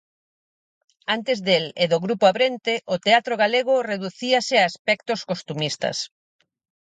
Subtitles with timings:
[1.15, 5.97] Antes del e do grupo Abrente, o teatro galego reducíase a aspectos costumistas.